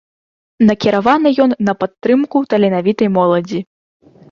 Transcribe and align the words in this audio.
Накіраваны 0.69 1.29
ён 1.45 1.53
на 1.69 1.77
падтрымку 1.85 2.43
таленавітай 2.55 3.09
моладзі. 3.21 3.65